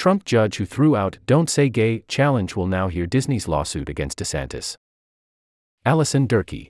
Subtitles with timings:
[0.00, 4.18] Trump judge who threw out Don't Say Gay challenge will now hear Disney's lawsuit against
[4.18, 4.74] DeSantis.
[5.84, 6.70] Alison Durkee.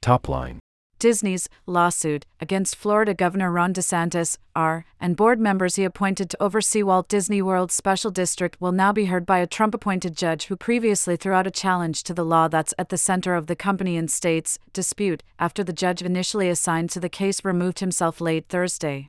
[0.00, 0.58] Top line.
[0.98, 6.82] Disney's lawsuit against Florida Governor Ron DeSantis, R, and board members he appointed to oversee
[6.82, 10.56] Walt Disney World's special district will now be heard by a Trump appointed judge who
[10.56, 13.94] previously threw out a challenge to the law that's at the center of the company
[13.94, 19.08] and state's dispute after the judge initially assigned to the case removed himself late Thursday.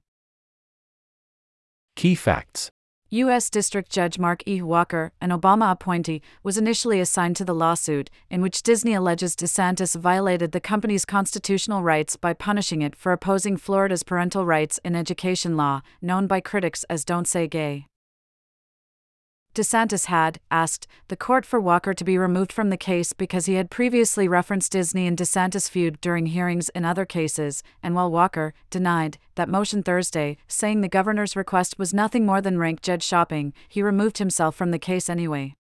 [1.96, 2.70] Key facts
[3.10, 3.50] U.S.
[3.50, 4.62] District Judge Mark E.
[4.62, 9.96] Walker, an Obama appointee, was initially assigned to the lawsuit, in which Disney alleges DeSantis
[9.96, 15.56] violated the company's constitutional rights by punishing it for opposing Florida's parental rights in education
[15.56, 17.86] law, known by critics as Don't Say Gay.
[19.58, 23.56] DeSantis had asked the court for Walker to be removed from the case because he
[23.56, 28.54] had previously referenced Disney and DeSantis feud during hearings in other cases, and while Walker
[28.70, 33.52] denied that motion Thursday, saying the governor's request was nothing more than rank judge shopping,
[33.68, 35.56] he removed himself from the case anyway.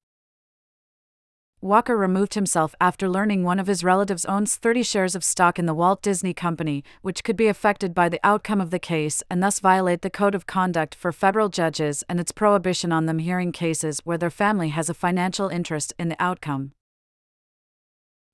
[1.61, 5.65] Walker removed himself after learning one of his relatives owns 30 shares of stock in
[5.65, 9.41] the Walt Disney Company, which could be affected by the outcome of the case and
[9.41, 13.51] thus violate the Code of Conduct for federal judges and its prohibition on them hearing
[13.51, 16.73] cases where their family has a financial interest in the outcome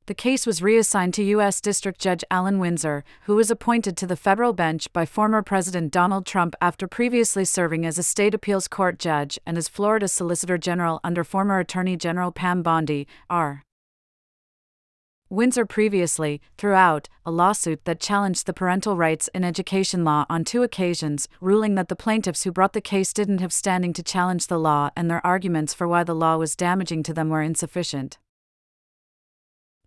[0.05, 1.61] the case was reassigned to U.S.
[1.61, 6.25] District Judge Allen Winsor, who was appointed to the federal bench by former President Donald
[6.25, 10.99] Trump after previously serving as a state appeals court judge and as Florida's Solicitor General
[11.03, 13.63] under former Attorney General Pam Bondi, R.
[15.29, 20.43] Winsor previously threw out a lawsuit that challenged the parental rights in education law on
[20.43, 24.45] two occasions, ruling that the plaintiffs who brought the case didn't have standing to challenge
[24.45, 28.19] the law and their arguments for why the law was damaging to them were insufficient.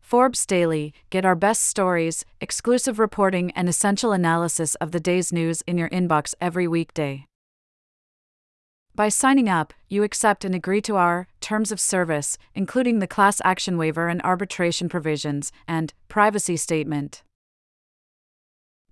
[0.06, 5.62] Forbes Daily get our best stories, exclusive reporting, and essential analysis of the day's news
[5.62, 7.26] in your inbox every weekday.
[8.94, 13.40] By signing up, you accept and agree to our terms of service, including the class
[13.42, 17.24] action waiver and arbitration provisions, and privacy statement.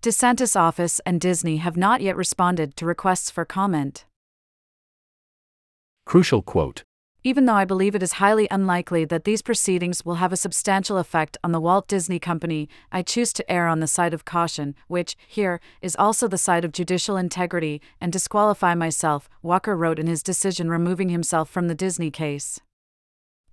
[0.02, 4.04] DeSantis' office and Disney have not yet responded to requests for comment.
[6.06, 6.82] Crucial quote
[7.26, 10.98] even though I believe it is highly unlikely that these proceedings will have a substantial
[10.98, 14.74] effect on the Walt Disney Company, I choose to err on the side of caution,
[14.88, 20.06] which, here, is also the side of judicial integrity, and disqualify myself, Walker wrote in
[20.06, 22.60] his decision removing himself from the Disney case.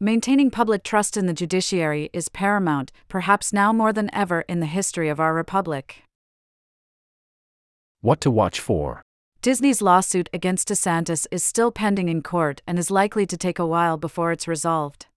[0.01, 4.65] Maintaining public trust in the judiciary is paramount, perhaps now more than ever in the
[4.65, 6.03] history of our republic.
[8.01, 9.01] What to watch for
[9.41, 13.65] Disney's lawsuit against DeSantis is still pending in court and is likely to take a
[13.65, 15.07] while before it's resolved.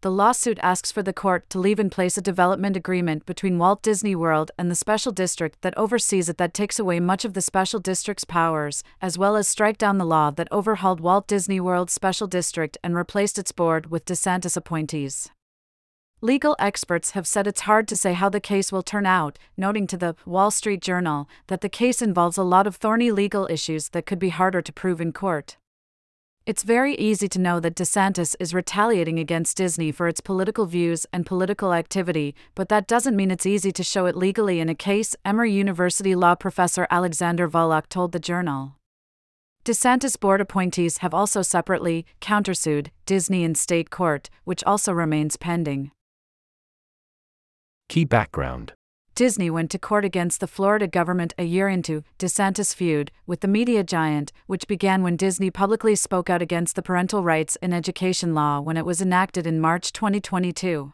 [0.00, 3.82] The lawsuit asks for the court to leave in place a development agreement between Walt
[3.82, 7.40] Disney World and the special district that oversees it that takes away much of the
[7.40, 11.92] special district's powers, as well as strike down the law that overhauled Walt Disney World's
[11.92, 15.30] special district and replaced its board with DeSantis appointees.
[16.22, 19.86] Legal experts have said it's hard to say how the case will turn out, noting
[19.86, 23.90] to the Wall Street Journal that the case involves a lot of thorny legal issues
[23.90, 25.58] that could be harder to prove in court.
[26.46, 31.04] It's very easy to know that DeSantis is retaliating against Disney for its political views
[31.12, 34.74] and political activity, but that doesn't mean it's easy to show it legally in a
[34.74, 38.76] case, Emory University law professor Alexander Volokh told the journal.
[39.66, 45.90] DeSantis board appointees have also separately countersued Disney in state court, which also remains pending.
[47.88, 48.72] Key background
[49.14, 53.48] Disney went to court against the Florida government a year into DeSantis' feud with the
[53.48, 58.34] media giant, which began when Disney publicly spoke out against the parental rights in education
[58.34, 60.92] law when it was enacted in March 2022.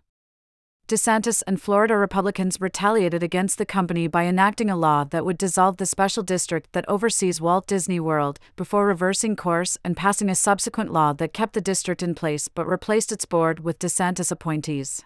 [0.87, 5.79] DeSantis and Florida Republicans retaliated against the company by enacting a law that would dissolve
[5.79, 10.93] the special district that oversees Walt Disney World, before reversing course and passing a subsequent
[10.93, 15.03] law that kept the district in place but replaced its board with DeSantis appointees.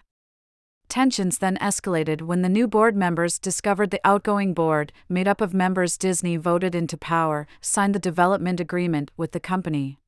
[0.89, 5.53] Tensions then escalated when the new board members discovered the outgoing board, made up of
[5.53, 9.99] members Disney voted into power, signed the development agreement with the company.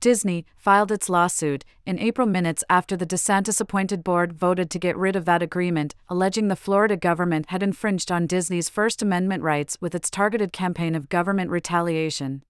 [0.00, 4.96] Disney filed its lawsuit in April minutes after the DeSantis appointed board voted to get
[4.96, 9.76] rid of that agreement, alleging the Florida government had infringed on Disney's First Amendment rights
[9.82, 12.42] with its targeted campaign of government retaliation.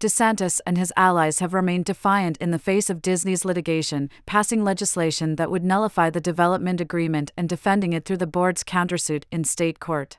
[0.00, 5.36] DeSantis and his allies have remained defiant in the face of Disney's litigation, passing legislation
[5.36, 9.78] that would nullify the development agreement and defending it through the board's countersuit in state
[9.78, 10.16] court.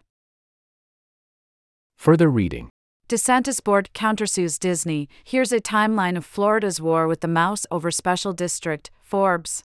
[1.97, 2.69] Further reading
[3.09, 5.09] DeSantis board countersues Disney.
[5.23, 9.63] Here's a timeline of Florida's war with the mouse over special district, Forbes.